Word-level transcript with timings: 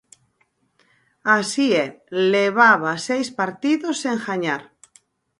Así 1.37 1.67
é, 1.85 1.87
levaba 2.33 2.91
seis 3.07 3.27
partidos 3.39 3.95
sen 4.03 4.15
gañar. 4.25 4.61